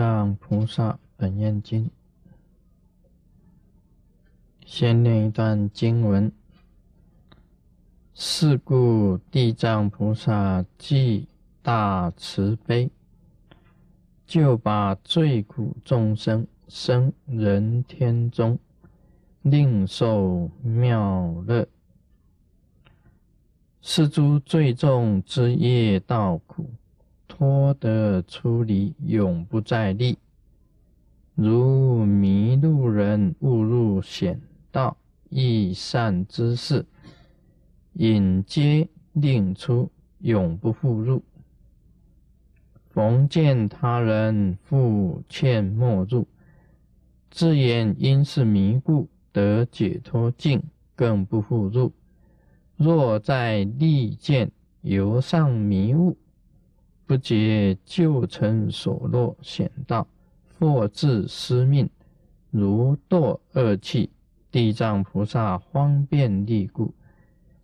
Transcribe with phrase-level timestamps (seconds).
[0.00, 1.84] 藏菩萨本愿经》，
[4.64, 6.32] 先念一段经文：
[8.14, 11.28] 是故地藏菩萨既
[11.60, 12.90] 大慈悲，
[14.26, 18.58] 就把罪苦众生生人天中，
[19.42, 21.68] 令受妙乐。
[23.82, 26.70] 是诸罪重之业道苦，
[27.40, 30.18] 脱得出离，永不再历。
[31.34, 34.38] 如迷路人误入险
[34.70, 34.94] 道，
[35.30, 36.84] 易善之事，
[37.94, 41.22] 引接令出，永不复入。
[42.90, 46.26] 逢见他人复欠莫入，
[47.30, 50.62] 自言因是迷故得解脱境，
[50.94, 51.90] 更不复入。
[52.76, 56.18] 若在利见由上迷雾，
[57.10, 60.06] 不觉旧尘所落险道，
[60.60, 61.90] 或自失命，
[62.52, 64.10] 如堕恶气。
[64.52, 66.94] 地藏菩萨方便利故，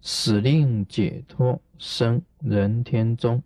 [0.00, 3.41] 使令解脱生人天中。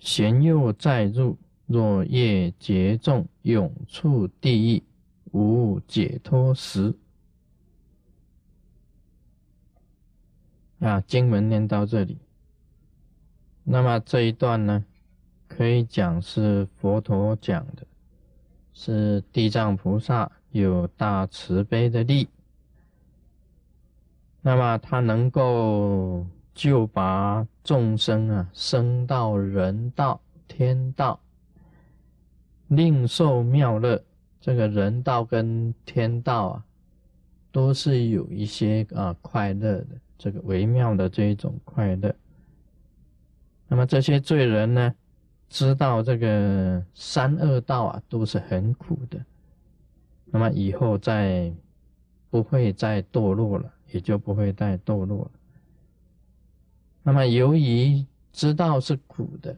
[0.00, 4.82] 贤又再入，若业劫重，永处地狱，
[5.30, 6.92] 无解脱时。
[10.80, 12.18] 啊，经文念到这里，
[13.62, 14.84] 那么这一段呢，
[15.56, 17.86] 可以讲是佛陀讲的，
[18.74, 22.28] 是地藏菩萨有大慈悲的力，
[24.42, 31.18] 那么他能够就把众生啊升到人道、天道，
[32.68, 34.02] 令受妙乐。
[34.42, 36.64] 这个人道跟天道啊，
[37.50, 39.86] 都是有一些啊快乐的。
[40.18, 42.14] 这个微妙的这一种快乐，
[43.68, 44.94] 那么这些罪人呢，
[45.48, 49.24] 知道这个三恶道啊都是很苦的，
[50.26, 51.52] 那么以后再
[52.30, 55.30] 不会再堕落了，也就不会再堕落了。
[57.02, 59.56] 那么由于知道是苦的，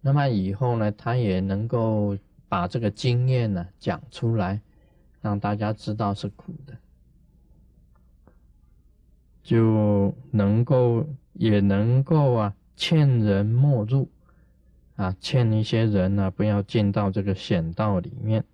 [0.00, 2.16] 那么以后呢，他也能够
[2.48, 4.60] 把这个经验呢讲出来，
[5.20, 6.74] 让大家知道是苦的。
[9.42, 14.08] 就能够也能够啊，劝人莫入
[15.00, 18.44] 啊，劝一些人呢不要进到这个险道里面。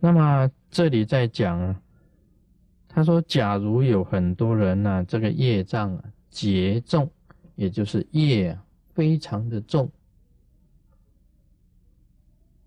[0.00, 1.80] 那么这里在讲啊，
[2.88, 7.08] 他说，假如有很多人呢，这个业障啊结重，
[7.54, 8.58] 也就是业
[8.94, 9.88] 非常的重，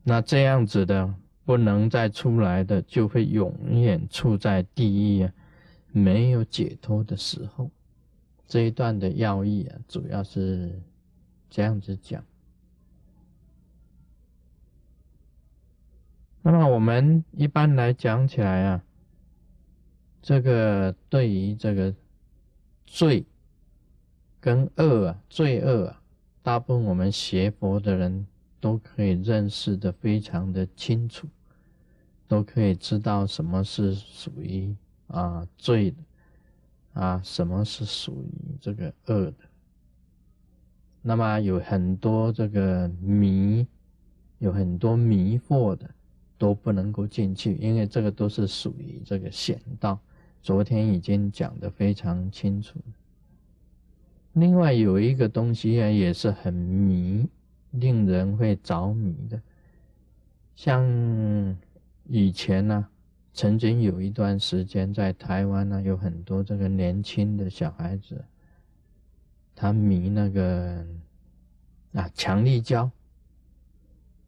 [0.02, 5.34] 那这样子的不能再出来的，就会永远处在地狱啊。
[5.92, 7.69] 没有解脱的时候，
[8.48, 10.81] 这一段的要义啊，主要是
[11.50, 12.24] 这样子讲。
[16.42, 18.84] 那么我们一般来讲起来啊，
[20.22, 21.94] 这个对于这个
[22.86, 23.26] 罪
[24.40, 26.02] 跟恶啊，罪恶啊，
[26.42, 28.26] 大部分我们学佛的人
[28.60, 31.28] 都可以认识的非常的清楚，
[32.28, 34.76] 都可以知道什么是属于。
[35.10, 35.98] 啊，罪的
[36.94, 39.49] 啊，什么是属于这个恶的？
[41.02, 43.66] 那么有很多这个迷，
[44.38, 45.90] 有很多迷惑的，
[46.38, 50.00] 都不能够进去，因为这个都是属于这个险道。
[50.42, 52.80] 昨天已经讲的非常清楚。
[54.34, 57.28] 另外有一个东西啊，也是很迷，
[57.72, 59.42] 令人会着迷的，
[60.56, 61.58] 像
[62.06, 62.88] 以前呢。
[63.31, 68.22] 曾经有一段时间，在台湾呢，有很多这个年轻的小孩子，
[69.62, 70.86] 他迷那个
[71.92, 72.90] 啊强力胶，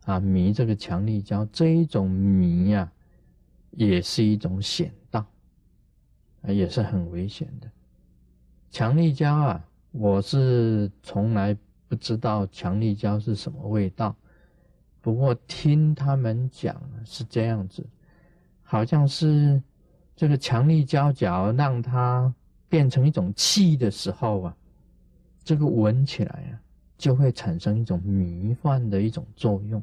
[0.03, 2.91] 啊迷这个强力胶，这一种迷呀，
[3.71, 5.25] 也是一种险道，
[6.41, 7.71] 啊也是很危险的。
[8.71, 11.57] 强力胶啊，我是从来
[11.87, 14.13] 不知道强力胶是什么味道，
[14.99, 16.75] 不过听他们讲
[17.05, 17.87] 是这样子。
[18.63, 19.63] 好像是
[20.13, 22.33] 这个强力胶角让它
[22.67, 24.57] 变成一种气的时候啊，
[25.43, 26.59] 这个闻起来啊
[26.97, 29.81] 就会产生一种迷幻的一种作用，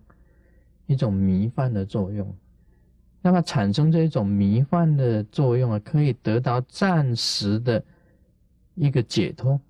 [0.87, 2.33] 一种迷幻的作用。
[3.21, 7.83] 那么产生这一种迷幻的作用啊，可以得到暂时的
[8.77, 9.61] 一个解脱。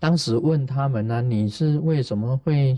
[0.00, 2.76] 当时问他们呢，你是为什么会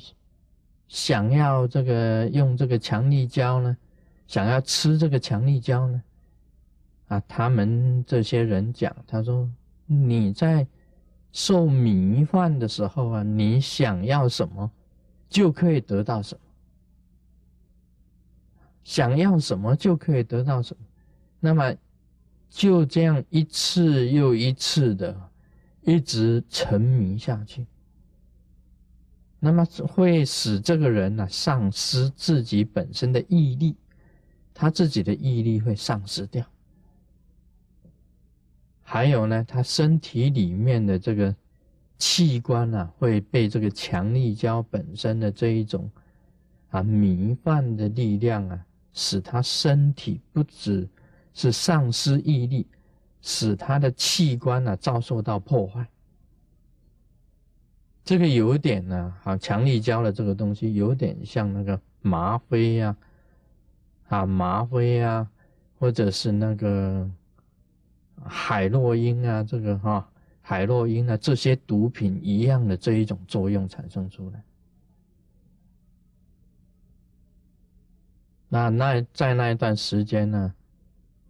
[0.87, 3.75] 想要这个用这个强力胶呢？
[4.27, 6.03] 想要吃这个强力胶呢？
[7.09, 9.51] 啊，他们这些人讲，他说
[9.87, 10.67] 你在
[11.35, 14.71] 受迷幻的时候啊，你想要什么，
[15.29, 16.41] 就可以得到什么，
[18.85, 20.87] 想要什么就可以得到什么，
[21.41, 21.75] 那么
[22.49, 25.29] 就这样一次又一次的
[25.83, 27.67] 一直沉迷下去，
[29.41, 33.75] 那么会使这个人呢丧失自己本身的毅力，
[34.55, 36.47] 他自己的毅力会丧失掉。
[38.95, 41.35] 还有呢，他身体里面的这个
[41.99, 45.91] 器官呢，会被这个强力胶本身的这一种
[46.71, 50.89] 啊弥漫的力量啊，使他身体不只
[51.33, 52.69] 是丧失毅力，
[53.21, 55.85] 使他的器官呢遭受到破坏。
[58.05, 62.97] 这个有点呢，啊，强力胶的这个东西有点像那个吗啡呀，
[64.07, 65.29] 啊，吗啡呀，
[65.81, 67.11] 或者是那个。
[68.27, 70.09] 海洛因啊，这个哈，
[70.41, 74.43] 海洛因啊，这些毒品一样的这一种作用产生出来。
[78.49, 80.55] 那那在那一段时间呢，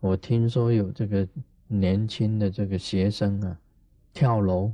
[0.01, 1.27] 我听说有这个
[1.67, 3.59] 年轻的这个学生啊，
[4.13, 4.73] 跳楼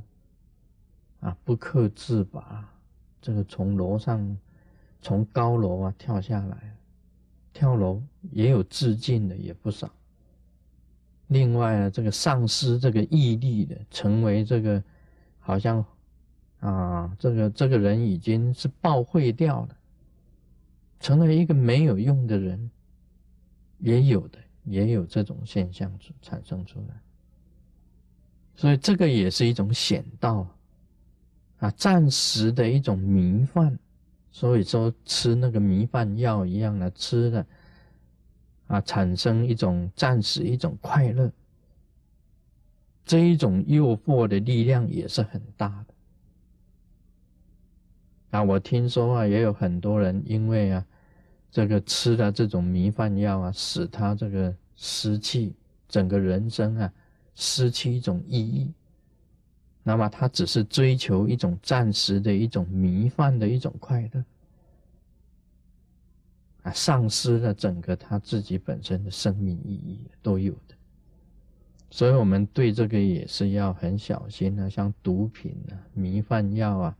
[1.21, 2.69] 啊，不克自拔，
[3.21, 4.37] 这个从楼上
[5.01, 6.75] 从高楼啊跳下来，
[7.53, 9.89] 跳楼也有自尽的也不少。
[11.31, 14.83] 另外呢，这个丧失这个毅力的，成为这个
[15.39, 15.83] 好像
[16.59, 19.77] 啊，这个这个人已经是报废掉了，
[20.99, 22.69] 成了一个没有用的人，
[23.77, 25.89] 也有的，也有这种现象
[26.21, 27.01] 产生出来。
[28.53, 30.45] 所以这个也是一种险道
[31.59, 33.79] 啊，暂时的一种迷幻，
[34.31, 37.47] 所以说吃那个迷幻药一样的吃了。
[38.71, 41.29] 啊，产生一种暂时一种快乐，
[43.03, 45.93] 这一种诱惑的力量也是很大的。
[48.29, 50.85] 啊，我听说啊，也有很多人因为啊，
[51.51, 55.53] 这个吃了这种迷幻药啊，使他这个失去
[55.89, 56.93] 整个人生啊，
[57.35, 58.71] 失去一种意义。
[59.83, 64.23] 那么他只是追求一种暂时的一种迷幻的一种快乐。
[66.63, 70.75] 啊，丧失了整个他自己本身的生命意义都有的，
[71.89, 74.69] 所以我们对这个也是要很小心的。
[74.69, 76.97] 像毒品啊、迷幻药啊、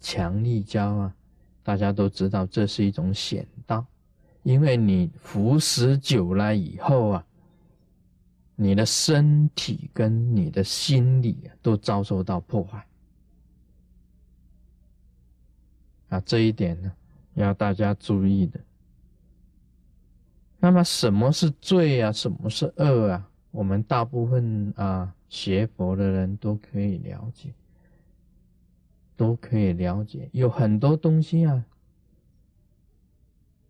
[0.00, 1.14] 强力胶啊，
[1.62, 3.86] 大家都知道这是一种险道，
[4.42, 7.26] 因为你服食久了以后啊，
[8.56, 12.84] 你的身体跟你的心理都遭受到破坏。
[16.08, 16.92] 啊，这一点呢，
[17.34, 18.58] 要大家注意的。
[20.66, 22.10] 那么什么是罪啊？
[22.10, 23.30] 什么是恶啊？
[23.52, 27.54] 我们大部分啊学佛的人都可以了解，
[29.16, 30.28] 都可以了解。
[30.32, 31.64] 有很多东西啊，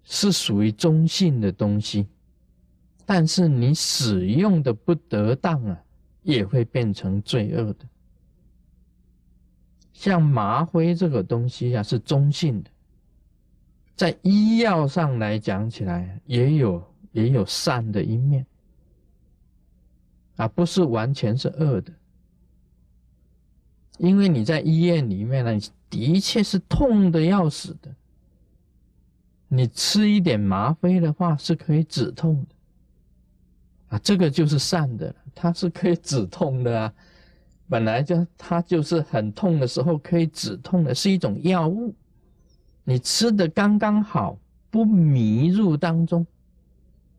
[0.05, 2.07] 是属于中性的东西，
[3.05, 5.79] 但是你使用的不得当啊，
[6.23, 7.85] 也会变成罪恶的。
[9.93, 12.71] 像麻灰这个东西啊，是中性的。
[13.97, 18.47] 在医药上来讲起来，也有也有善的一面，
[20.37, 21.91] 啊，不是完全是恶的。
[23.97, 27.91] 因为你在医院里面呢，的确是痛的要死的。
[29.49, 36.93] 你吃一点吗啡的话，是可以止痛的，啊，这个就是善的，它是可以止痛的啊。
[37.69, 41.95] 本来就它就是很痛的时候可以止痛的，是一种药物。
[42.89, 44.39] 你吃的刚刚好，
[44.71, 46.25] 不迷入当中，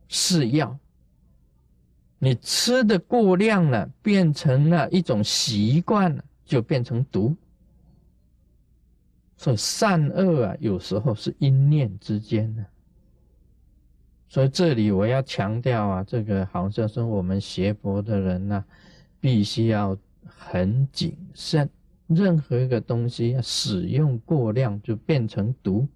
[0.07, 0.79] 是药。
[2.19, 7.35] 你吃的过量了，变成了一种习惯了，就变成毒。
[9.35, 12.65] 所以善恶啊，有时候是一念之间的。
[14.29, 18.63] 所以这里我要强调啊，这个好像说我们学佛的人呢，
[19.19, 21.69] 必须要很谨慎。
[22.07, 25.87] 任何一个东西使用过量就变成毒，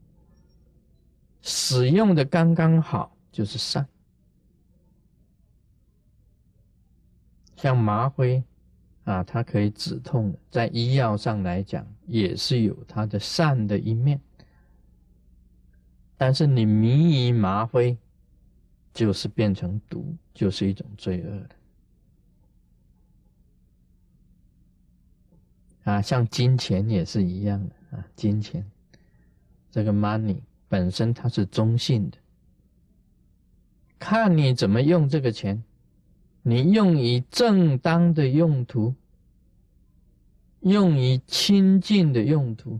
[1.41, 3.87] 使用的刚刚好就是善。
[7.55, 8.43] 像麻灰
[9.03, 14.19] 啊，它可以止痛的，在医药上来讲也是有它的善的一面。
[16.17, 17.97] 但是你迷于麻灰，
[18.93, 21.55] 就是变成毒，就是一种罪恶的。
[25.83, 28.63] 啊，像金钱也是一样的啊，金钱
[29.71, 32.17] 这个 money 本身它是中性的，
[33.97, 35.63] 看你怎么用这个钱，
[36.43, 38.93] 你用于正当的用途，
[40.61, 42.79] 用于清净的用途，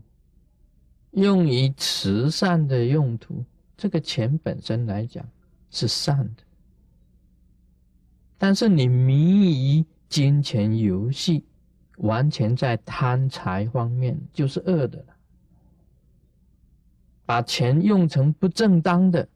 [1.12, 3.44] 用于慈善的用途，
[3.76, 5.28] 这个钱本身来讲
[5.70, 6.44] 是善的。
[8.38, 11.46] 但是你迷于金钱游戏，
[12.02, 15.16] 完全在贪财方面，就是恶的了。
[17.26, 19.28] 把钱用成不正当的，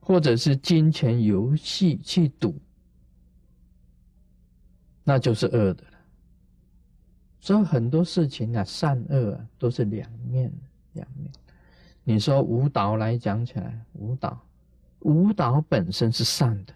[0.00, 2.60] 或者是金钱游戏去赌，
[5.02, 5.98] 那就是恶的了。
[7.40, 10.52] 所以很多事情啊，善恶啊，都是两面，
[10.94, 11.30] 两面。
[12.02, 14.38] 你说舞蹈来讲起来，舞蹈，
[15.00, 16.74] 舞蹈本身是善的。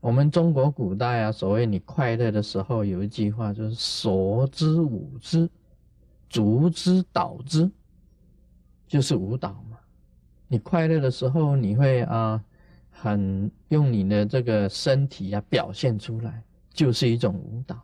[0.00, 5.48] 我们中国古代啊，所谓你快乐的时候，有一句话就是“所之舞之，
[6.30, 7.70] 足之蹈之”，
[8.88, 9.76] 就是舞蹈嘛。
[10.48, 12.42] 你快乐的时候，你会啊，
[12.90, 16.42] 很用你的这个身体啊表现出来，
[16.72, 17.78] 就是一种舞蹈。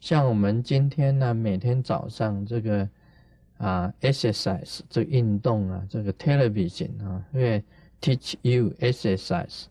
[0.00, 2.88] 像我们今天呢，每天早上这个
[3.58, 7.64] 啊，exercise 这运动啊，这个 television 啊，会
[8.00, 9.66] teach you exercise，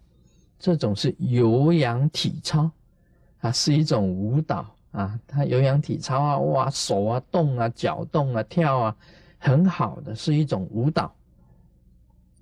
[0.64, 2.72] 这种是有氧体操
[3.42, 8.96] 啊，是一种舞蹈啊，它有氧体操啊，哇，手啊动啊，脚动啊，跳啊，
[9.38, 11.14] 很好的，是一种舞蹈。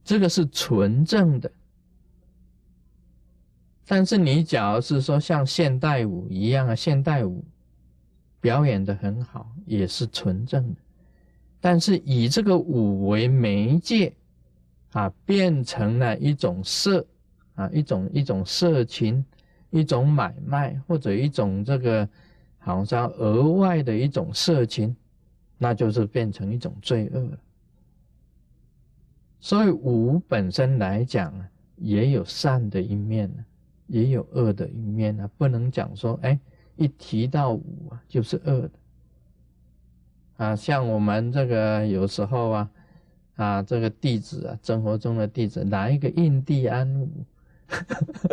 [0.04, 1.52] 这个是纯正的，
[3.88, 7.44] 但是你假如是说像现代舞一样啊，现代舞。
[8.40, 10.80] 表演的很好，也是纯正的，
[11.60, 14.14] 但是以这个舞为媒介，
[14.92, 17.04] 啊，变成了一种色，
[17.62, 19.24] 啊，一种一种色情，
[19.70, 22.08] 一种买卖，或者一种这个
[22.58, 24.96] 好像额外的一种色情，
[25.58, 27.38] 那就是变成一种罪恶了。
[29.40, 31.34] 所以五本身来讲，
[31.78, 33.30] 也有善的一面，
[33.88, 36.40] 也有恶的一面呢，不能讲说哎。
[36.78, 38.72] 一提到五啊，就是恶的
[40.38, 40.56] 啊。
[40.56, 42.72] 像我们这个有时候啊，
[43.36, 47.08] 啊，这个弟子啊，生活中的弟子，拿一个印第安舞，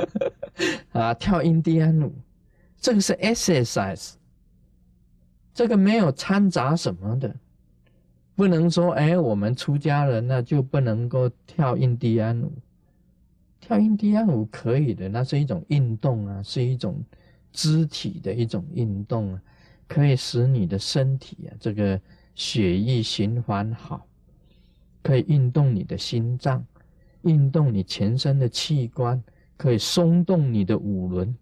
[0.93, 2.13] 啊，跳印第安舞，
[2.81, 4.15] 这个是 exercise，
[5.55, 7.35] 这个没有掺杂什么的，
[8.35, 12.53] 不能说哎，我们出家人呢就不能够跳印第安舞，
[13.61, 17.05] 跳印第安舞可以的，那是一种运动啊，是一种。
[17.51, 19.43] 肢体的一种运动啊，
[19.89, 21.99] 可以使你的身体啊，这个
[22.35, 24.07] 血液循环好，
[25.03, 26.65] 可以运动你的心脏，
[27.23, 29.23] 运动你全身的器官，
[29.57, 31.37] 可以松动你的五轮，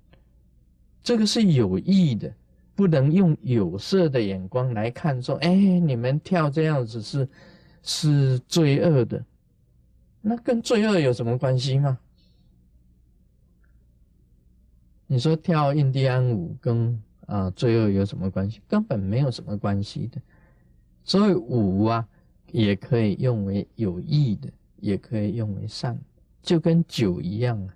[1.02, 2.32] 这个是有益的，
[2.74, 7.28] 不能用有色的眼光来看，说，哎，你们跳这样子是
[7.82, 9.24] 是罪恶的，
[10.20, 11.98] 那跟罪恶有什么关系吗？
[15.06, 18.60] 你说跳印第安舞跟啊罪恶有什么关系？
[18.66, 20.20] 根本没有什么关系的。
[21.04, 22.08] 所以舞啊，
[22.50, 24.48] 也可以用为有益的，
[24.86, 25.98] 也可以用为善，
[26.42, 27.74] 就跟酒一样啊。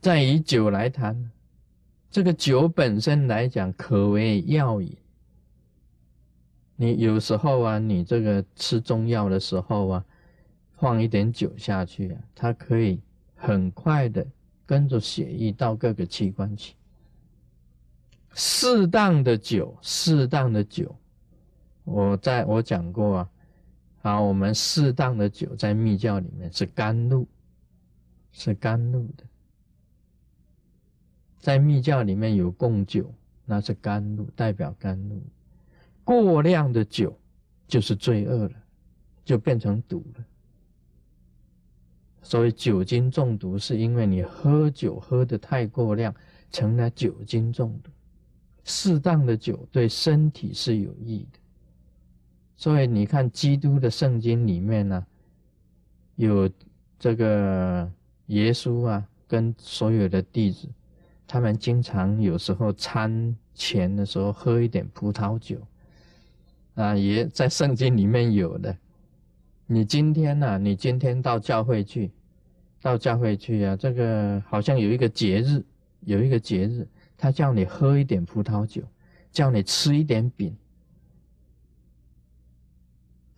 [0.00, 1.30] 再以酒来谈，
[2.10, 4.90] 这个酒本身来讲，可为药也。
[6.76, 10.04] 你有时候啊，你这个吃中药的时候啊，
[10.78, 13.00] 放一点酒下去啊，它可以
[13.34, 14.26] 很快的。
[14.66, 16.74] 跟着血液到各个器官去，
[18.34, 20.94] 适当的酒，适当的酒，
[21.84, 23.30] 我在我讲过啊，
[24.02, 27.26] 啊，我们适当的酒在密教里面是甘露，
[28.32, 29.24] 是甘露的，
[31.40, 33.12] 在密教里面有供酒，
[33.44, 35.20] 那是甘露，代表甘露，
[36.04, 37.18] 过量的酒
[37.66, 38.52] 就是罪恶了，
[39.24, 40.24] 就变成毒了。
[42.22, 46.14] 所以酒精中毒是因为你喝酒喝的太过量，
[46.50, 47.90] 成了酒精中毒。
[48.64, 51.38] 适当的酒对身体是有益的。
[52.58, 55.06] 所以你看基督的圣经里面呢，
[56.16, 56.50] 有
[56.98, 57.90] 这个
[58.26, 60.68] 耶稣啊，跟所有的弟子，
[61.24, 65.56] 他们经常有时候餐前的时候喝一点葡萄酒，
[66.74, 68.76] 啊，也在圣经里面有的。
[69.66, 70.58] 你今天呢？
[70.58, 72.10] 你今天到教会去。
[72.80, 75.64] 到教会去啊，这个好像有一个节日，
[76.00, 76.86] 有一个节日，
[77.16, 78.82] 他叫你喝一点葡萄酒，
[79.32, 80.56] 叫你吃一点饼。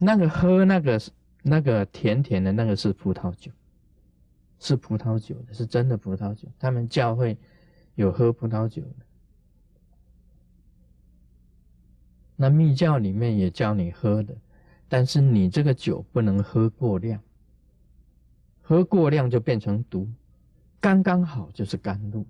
[0.02, 1.00] 那个喝那个
[1.42, 3.52] 那个甜甜的那个是葡萄酒，
[4.59, 6.49] 是葡萄酒，是真的葡萄酒。
[6.59, 7.37] 他们教会
[7.97, 9.07] 有喝葡萄酒的。
[12.35, 14.35] 那密教里面也教你喝的，
[14.88, 17.21] 但是你这个酒不能喝过量。
[18.62, 20.09] 喝过量就变成毒，
[20.80, 22.25] 刚刚好就是甘露。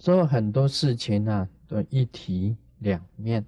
[0.00, 3.44] 所以很多事情呢，都一体两面，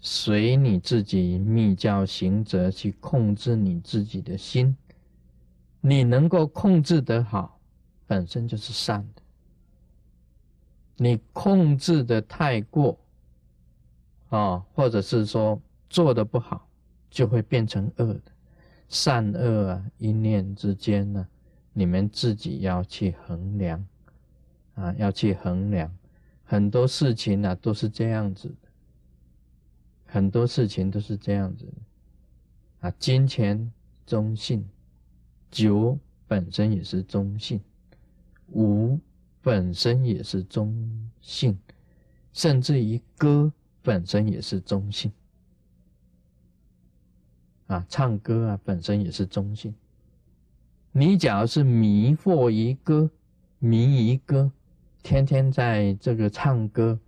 [0.00, 4.76] 随你自己密教行者去控制你自己的心。
[5.80, 7.58] 你能够控制得好，
[8.06, 9.22] 本身就是善的。
[10.96, 12.98] 你控制的太过，
[14.28, 16.68] 啊，或者是说做的不好，
[17.10, 18.22] 就会变成恶的。
[18.88, 21.26] 善恶啊，一念之间呢，
[21.72, 23.86] 你们自己要去衡量。
[24.74, 25.90] 啊，要去衡量
[26.44, 28.54] 很多事情呢，都是这样子。
[30.06, 31.66] 很多事情都是这样子。
[32.80, 33.70] 啊，金钱
[34.06, 34.66] 中性，
[35.50, 37.60] 酒本身也是中性，
[38.52, 38.98] 舞
[39.42, 41.58] 本身也是中性，
[42.32, 45.10] 甚至于歌本身也是中性。
[47.66, 49.74] 啊，唱歌啊，本身也是中性。
[50.92, 53.10] 你假如是迷惑于歌，
[53.58, 54.50] 迷于歌。
[55.02, 56.98] 天天在这个唱歌，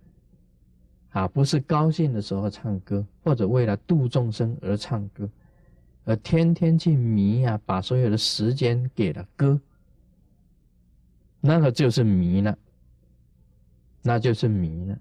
[1.11, 5.27] 啊，不是高兴的时候唱歌，或者为了度众生而唱歌，
[6.05, 9.59] 而天天去迷啊，把所有的时间给了歌，
[11.41, 12.57] 那个就是迷了，
[14.01, 14.99] 那就是迷了。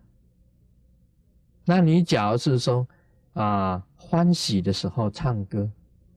[1.65, 2.87] 那你假如是说
[3.35, 5.71] 啊，欢喜的时候唱歌，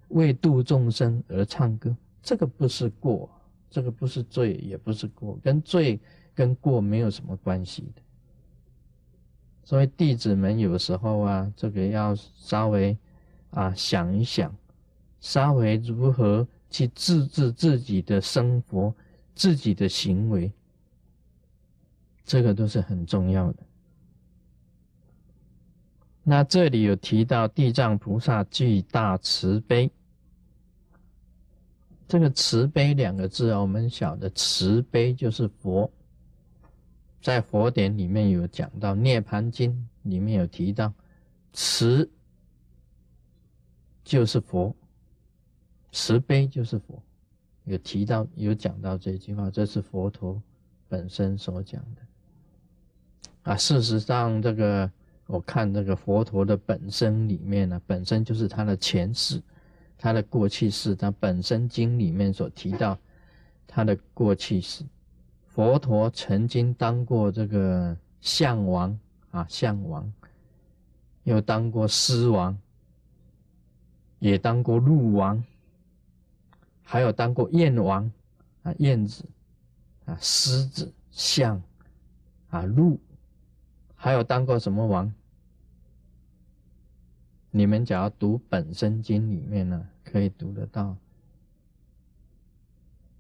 [0.09, 3.29] 为度众生而唱歌，这个不是过，
[3.69, 5.99] 这个不是罪，也不是过，跟罪。
[6.33, 8.01] 跟过没有什么关系的，
[9.63, 12.97] 所以弟子们有时候啊，这个要稍微
[13.51, 14.53] 啊想一想，
[15.21, 18.93] 稍微如何去自制自己的生活、
[19.33, 20.51] 自己的行为，
[22.25, 23.59] 这个都是很重要的。
[26.23, 29.89] 那这里有提到地藏菩萨具大慈悲，
[32.07, 35.89] 这个慈悲两个字啊，我们晓得慈悲就是佛。
[37.21, 39.71] 在佛典里面有讲到《涅盘经》，
[40.09, 40.91] 里面有提到，
[41.53, 42.09] 慈
[44.03, 44.75] 就是佛，
[45.91, 47.01] 慈悲就是佛，
[47.65, 50.41] 有提到有讲到这句话，这是佛陀
[50.89, 52.01] 本身所讲的。
[53.43, 54.91] 啊，事实上，这个
[55.27, 59.39] 我看这个佛陀的本身里面呢，本身就是他的前世，
[59.95, 62.97] 他的过去世，他本身经里面所提到
[63.67, 64.83] 他的过去世。
[65.53, 68.97] 佛陀曾经当过这个相王
[69.31, 70.09] 啊，相王，
[71.23, 72.57] 又当过狮王，
[74.19, 75.43] 也当过鹿王，
[76.83, 78.09] 还有当过燕王
[78.63, 79.25] 啊，燕子
[80.05, 81.61] 啊，狮子、象
[82.49, 82.97] 啊，鹿，
[83.93, 85.13] 还有当过什么王？
[87.49, 90.95] 你们只要读《本生经》里面呢，可以读得到，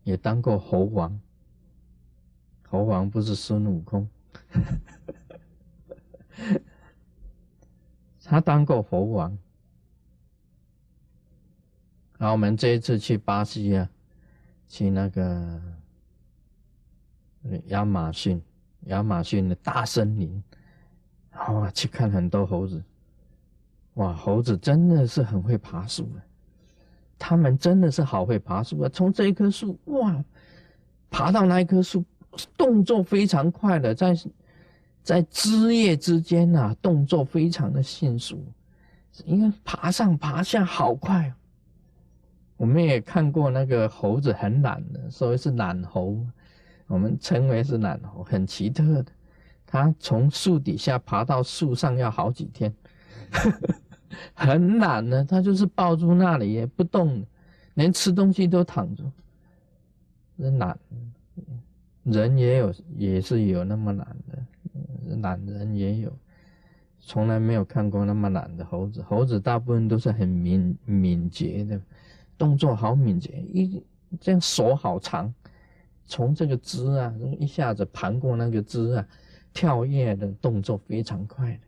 [0.05, 1.19] 也当过猴王。
[2.71, 4.07] 猴王不是孙悟空，
[8.23, 9.37] 他当过猴王。
[12.17, 13.89] 然后我们这一次去巴西啊，
[14.69, 15.61] 去那个
[17.65, 18.41] 亚马逊，
[18.85, 20.41] 亚马逊的大森林，
[21.49, 22.81] 哇，去看很多猴子。
[23.95, 26.21] 哇，猴子真的是很会爬树的！
[27.19, 28.87] 他们真的是好会爬树啊！
[28.87, 30.23] 从这一棵树哇，
[31.09, 32.05] 爬到那一棵树。
[32.57, 34.15] 动作非常快的，在
[35.03, 38.43] 在枝叶之间啊，动作非常的迅速，
[39.25, 41.33] 因为爬上爬下好快。
[42.57, 46.23] 我们也看过那个猴子很懒的，所以是懒猴，
[46.85, 49.11] 我们称为是懒猴，很奇特的。
[49.65, 52.71] 它从树底下爬到树上要好几天，
[54.35, 57.25] 很懒的，它就是抱住那里也不动，
[57.73, 59.03] 连吃东西都躺着，
[60.37, 60.77] 是懒。
[62.03, 66.11] 人也有，也是有那么懒的，懒人也有，
[66.99, 69.01] 从来没有看过那么懒的猴子。
[69.03, 71.79] 猴子大部分都是很敏敏捷的，
[72.37, 73.83] 动作好敏捷，一
[74.19, 75.31] 这样手好长，
[76.07, 79.07] 从这个枝啊，一下子盘过那个枝啊，
[79.53, 81.59] 跳跃的动作非常快的。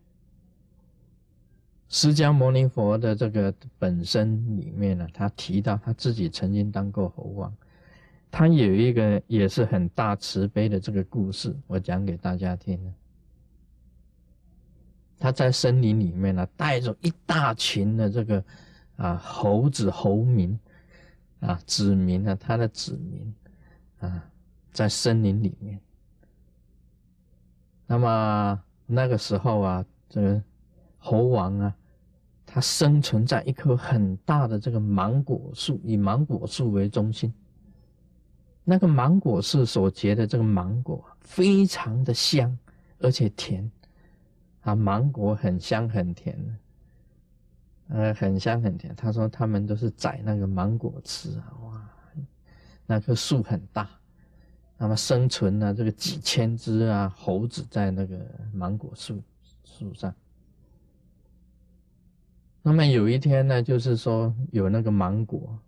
[1.90, 7.54] 释迦牟尼佛的这个本身里面呢，他提到他自己曾经当过猴王。
[8.36, 12.92] 他有一个也是很大慈悲的这个故事，我讲给大家听。
[15.20, 18.44] 他在森林里面呢，带着一大群的这个
[18.96, 20.60] 啊猴子猴民
[21.42, 23.36] 啊子民啊，他的子民
[24.00, 24.28] 啊，
[24.72, 25.80] 在森林里面。
[27.86, 30.44] 那么那个时候啊，这个
[30.98, 31.76] 猴王啊，
[32.48, 37.32] 他生存在一棵很大的这个芒果树，以芒果树为中心。
[38.64, 42.58] 那个芒果树所结的这个芒果非常的香，
[43.00, 43.70] 而且甜，
[44.62, 46.38] 啊，芒果很香很甜，
[47.90, 48.96] 呃，很香很甜。
[48.96, 51.90] 他说他们都是摘那个芒果吃啊，哇，
[52.86, 53.90] 那棵树很大，
[54.78, 58.18] 那么生存呢，这个几千只啊猴子在那个
[58.54, 59.22] 芒果树
[59.66, 60.14] 树上。
[62.62, 65.60] 那么有一天呢，就是说有那个芒果，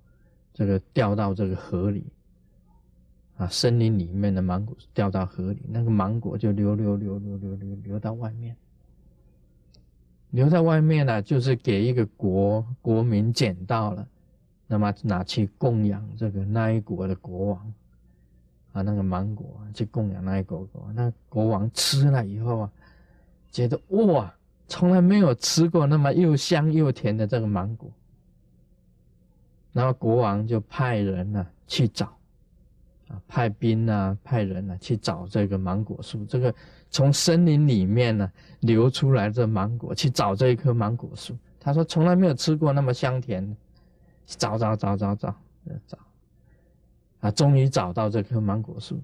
[0.53, 2.08] 这个掉到这个河里，
[3.38, 8.56] 啊，森林里面的芒果掉到河里，那个芒果就流流流流流流流到外面，
[10.32, 14.08] 流在外面呢，就是给一个国国民捡到了，
[14.67, 17.74] 那么拿去供养这个那一国的国王，
[18.74, 22.71] 啊，那个芒果去供养那一国国王，那国王吃了以后啊，
[23.52, 24.34] 觉得哇。
[24.67, 27.91] 从来没有吃过那么又香又甜的这个芒果，
[29.74, 32.17] 然后国王就派人呢去找，
[33.08, 36.54] 啊，派兵啊，派人呢去找这个芒果树，这个
[36.89, 41.38] 从森林里面呢流出来这芒果，去找这一棵芒果树。
[41.60, 43.56] 他说从来没有吃过那么香甜，
[44.26, 45.36] 找找找找找
[45.88, 45.98] 找，
[47.20, 49.02] 啊，终于找到这棵芒果树，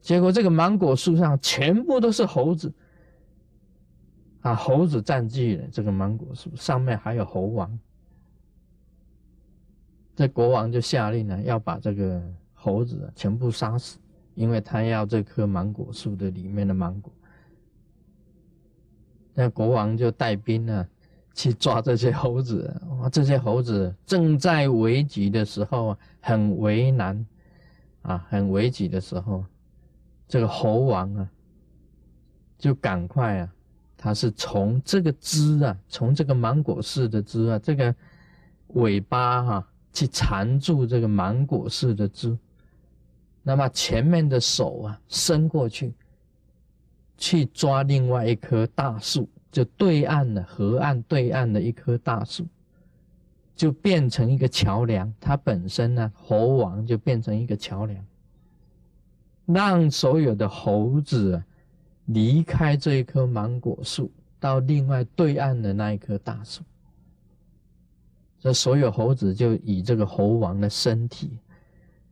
[0.00, 2.72] 结果这个芒果树上全部都是猴子。
[4.40, 7.78] 啊，猴子占据了这个芒果树，上面还有猴王。
[10.16, 12.20] 这国王就下令呢，要把这个
[12.62, 13.98] 猴子全部杀死，
[14.36, 17.12] 因为他要这棵芒果树的里面的芒果。
[19.34, 20.86] 那国王就带兵呢，
[21.34, 22.72] 去抓这些猴子。
[23.00, 27.26] 哇，这些猴子正在危急的时候啊，很为难
[28.02, 29.44] 啊，很危急的时候，
[30.28, 31.28] 这个猴王啊，
[32.56, 33.52] 就赶快啊。
[33.96, 37.94] 他是从这个枝啊，从这个芒果树的枝啊，这个
[38.68, 42.36] 尾巴哈，去缠住这个芒果树的枝，
[43.42, 45.92] 那么前面的手啊，伸过去，
[47.16, 52.46] 去抓另外一棵大树，就对岸的河岸对岸的一棵大树，
[53.54, 55.12] 就变成一个桥梁。
[55.20, 58.04] 它本身呢，猴王就变成一个桥梁，
[59.46, 61.42] 让所有的猴子。
[62.06, 66.60] 离开这一棵芒果树，到另外对岸的那一棵大树，
[68.40, 71.38] 这所有猴子就以这个猴王的身体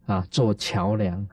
[0.07, 1.27] 啊做桥梁。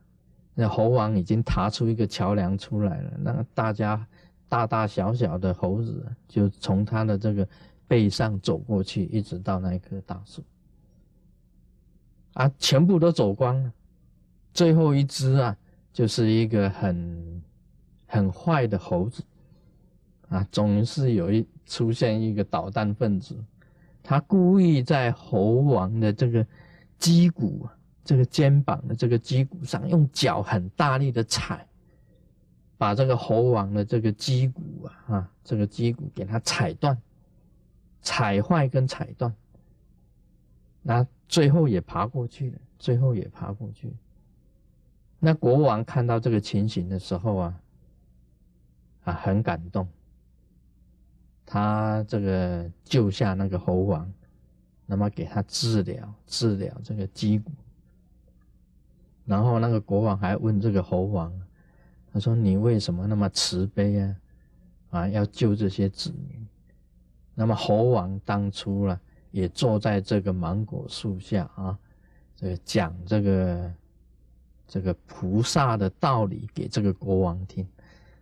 [0.53, 4.07] 那猴王已经爬出一个桥梁出来了，那大家
[4.49, 7.47] 大大小小的猴子就从他的这个
[7.87, 10.43] 背上走过去，一直到那一棵大树，
[12.33, 13.71] 啊，全部都走光了。
[14.53, 15.55] 最后一只啊，
[15.91, 17.41] 就是一个很。
[18.09, 19.21] 很坏的猴子，
[20.29, 23.35] 啊，总是有一出现一个捣蛋分子，
[24.01, 26.47] 他故意在猴王的这个
[26.97, 27.67] 脊骨、
[28.07, 31.67] 这个肩膀的这个脊骨上，用脚很大力的踩，
[32.77, 36.97] 把这个猴王的这个脊骨啊，啊，这个脊骨给它踩断、
[38.01, 39.35] 踩坏跟踩断，
[40.81, 43.93] 那最后也爬过去了，最后也爬过去。
[45.19, 47.61] 那国王看到这个情形的时候啊。
[49.03, 49.87] 啊，很感动。
[51.45, 54.13] 他这个救下那个猴王，
[54.85, 57.49] 那么给他治疗治疗这个脊骨。
[59.27, 61.31] 然后那个国王还问这个猴王，
[62.13, 64.15] 他说：“你为什么那么慈悲啊？
[64.89, 66.47] 啊，要救这些子民？”
[67.35, 68.99] 那么猴王当初呢，
[69.31, 71.77] 也坐在这个芒果树下啊，
[72.37, 73.73] 这个讲这个
[74.65, 77.67] 这个菩萨的道理给这个国王听。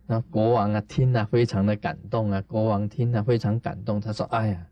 [0.06, 2.42] 那国王啊，听了非常的感动啊。
[2.48, 4.66] 国王听了非常感动，他说：“哎呀，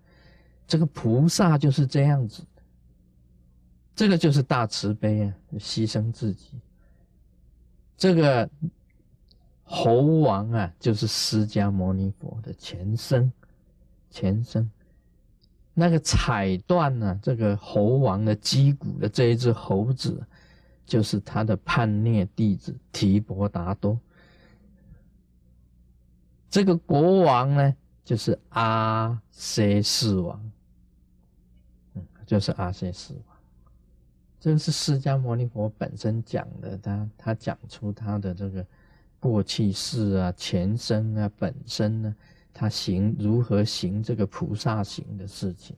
[0.66, 2.42] 这个菩萨就是这样子，
[3.94, 6.58] 这个就是大慈悲啊，牺牲自己。
[7.96, 8.48] 这个
[9.62, 13.32] 猴王啊，就是释迦牟尼佛的前身，
[14.10, 14.68] 前身。
[15.72, 20.24] 那个踩断了这个猴王的脊骨的这一只猴子，
[20.86, 23.98] 就是他的叛逆弟子提婆达多。”
[26.48, 30.52] 这个国王呢，就是阿阇世王，
[31.94, 33.33] 嗯，就是阿阇世王。
[34.44, 38.66] 这是释迦牟尼佛本身讲的，他他讲出他的这个
[39.18, 42.14] 过去世啊、前生啊、本身呢，
[42.52, 45.74] 他行如何行这个菩萨行的事情。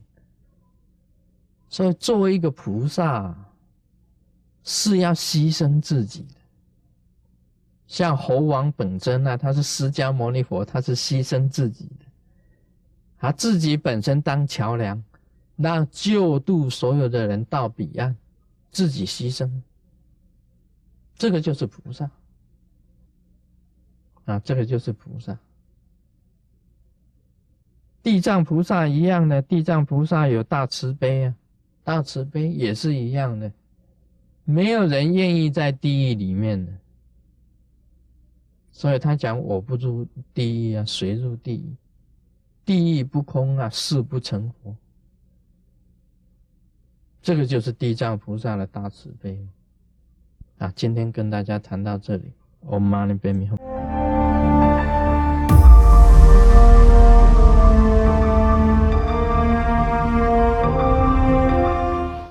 [1.68, 3.32] 所以，作为一个菩萨，
[4.64, 6.34] 是要牺牲自己的。
[7.86, 12.04] 像猴王本真呢，他是释迦牟尼佛，他是牺牲自己的，
[13.16, 15.00] 他自己本身当桥梁，
[15.54, 18.16] 让救度所有的人到彼岸，
[18.70, 19.50] 自己牺牲，
[21.16, 22.10] 这个就是菩萨。
[24.24, 25.38] 啊，这个就是菩萨。
[28.02, 31.34] 地藏菩萨一样的，地藏菩萨有大慈悲啊，
[31.82, 33.52] 大慈悲也是一样的，
[34.44, 36.72] 没有人愿意在地狱里面的，
[38.70, 41.76] 所以他讲我不入地狱啊，谁入地狱？
[42.64, 44.76] 地狱不空啊，誓不成佛。
[47.26, 49.36] 这个就是地藏菩萨的大慈悲
[50.58, 50.72] 啊！
[50.76, 52.32] 今天跟大家谈到这里
[52.64, 53.75] ，Om Mani Padme Hum。